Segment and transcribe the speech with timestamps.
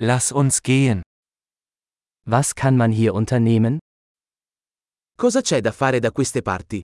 [0.00, 1.02] Lass uns gehen.
[2.24, 3.80] Was kann man hier unternehmen?
[5.16, 6.82] Cosa c'è da fare da queste parti?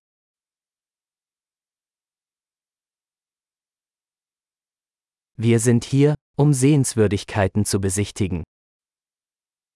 [5.37, 8.43] Wir sind hier, um Sehenswürdigkeiten zu besichtigen.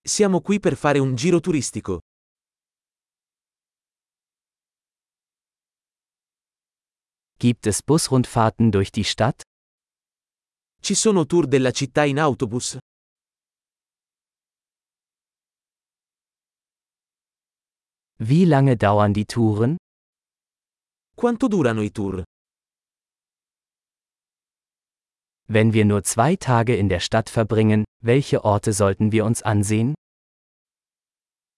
[0.04, 2.00] Siamo qui per fare un giro turistico.
[7.38, 9.42] Gibt es Busrundfahrten durch die Stadt?
[10.82, 12.78] Ci sono tour della città in autobus?
[18.20, 19.76] Wie lange dauern die Touren?
[21.14, 22.24] Quanto durano i tour?
[25.46, 29.94] Wenn wir nur zwei Tage in der Stadt verbringen, welche Orte sollten wir uns ansehen?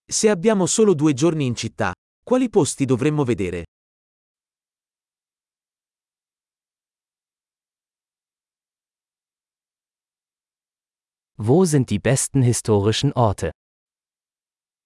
[0.06, 3.64] Se abbiamo solo due giorni in città, quali posti dovremmo vedere?
[11.38, 13.50] Wo sind die besten historischen Orte?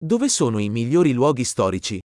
[0.07, 1.99] Dove sono i migliori luoghi storici?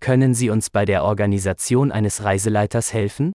[0.00, 3.32] Können Sie uns bei der Organisation eines Reiseleiters helfen?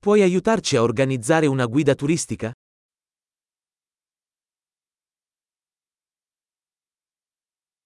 [0.00, 2.52] Puoi aiutarci a organizzare una guida turistica?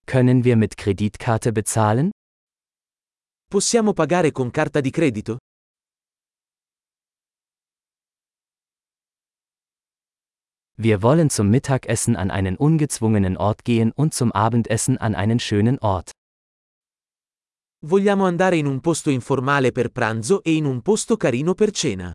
[0.06, 2.08] Können wir mit Kreditkarte bezahlen?
[3.47, 5.36] Possiamo pagare con carta di credito?
[10.80, 15.80] Wir wollen zum Mittagessen an einen ungezwungenen Ort gehen und zum Abendessen an einen schönen
[15.80, 16.12] Ort.
[17.84, 22.12] Vogliamo andare in un posto informale per pranzo e in un posto carino per cena.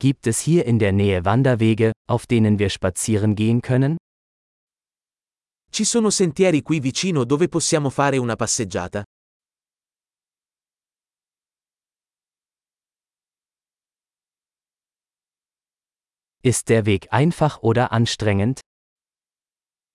[0.00, 3.96] Gibt es hier in der Nähe Wanderwege, auf denen wir spazieren gehen können?
[5.70, 9.04] Ci sono sentieri qui vicino dove possiamo fare una passeggiata?
[16.42, 18.60] Ist der Weg einfach oder anstrengend?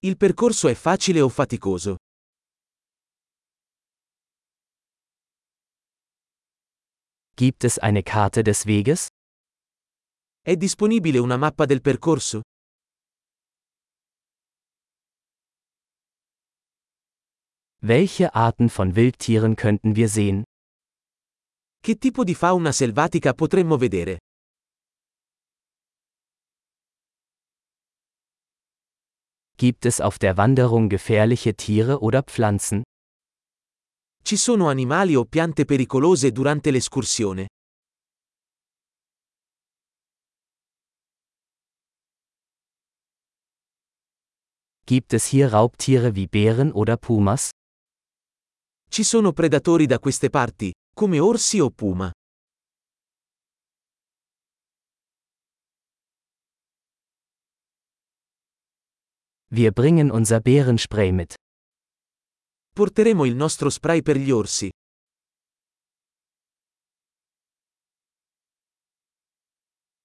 [0.03, 1.95] Il percorso è facile o faticoso?
[7.35, 9.07] Gibt es eine Karte des Weges?
[10.43, 12.41] È disponibile una mappa del percorso?
[17.81, 20.43] Welche Arten von Wildtieren könnten wir sehen?
[21.81, 24.19] Che tipo di fauna selvatica potremmo vedere?
[29.57, 32.83] Gibt es auf der Wanderung gefährliche Tiere oder Pflanzen?
[34.21, 37.47] Ci sono animali o piante pericolose durante l'escursione?
[44.85, 47.49] Gibt es hier Raubtiere wie Bären oder Pumas?
[48.89, 52.11] Ci sono predatori da queste parti, come orsi o puma.
[59.57, 61.35] Wir bringen unser Bärenspray mit.
[62.75, 64.69] Porteremo il nostro spray per gli orsi.